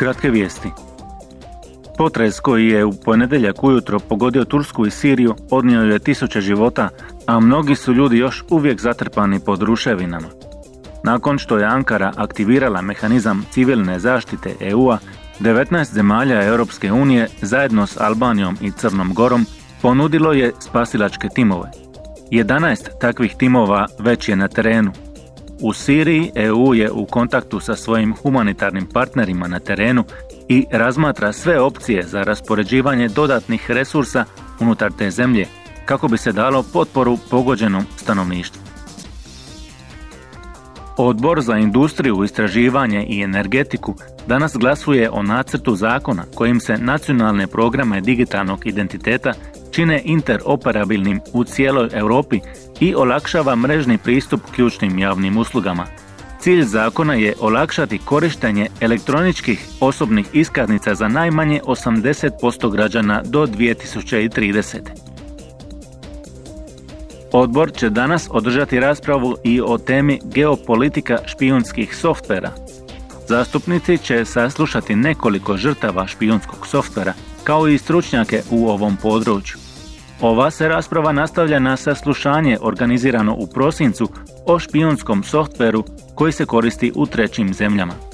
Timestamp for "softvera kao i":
76.66-77.78